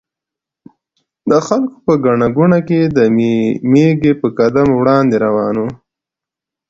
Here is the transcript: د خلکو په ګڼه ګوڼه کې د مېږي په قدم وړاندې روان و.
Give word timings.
د 1.29 1.31
خلکو 1.47 1.75
په 1.85 1.93
ګڼه 2.05 2.27
ګوڼه 2.37 2.59
کې 2.67 2.79
د 2.97 2.99
مېږي 3.71 4.13
په 4.21 4.27
قدم 4.39 4.67
وړاندې 4.79 5.15
روان 5.25 5.55
و. 5.63 5.65